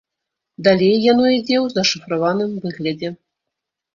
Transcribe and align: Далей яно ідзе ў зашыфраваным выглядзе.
Далей 0.67 0.95
яно 1.11 1.25
ідзе 1.33 1.57
ў 1.65 1.75
зашыфраваным 1.75 2.51
выглядзе. 2.63 3.09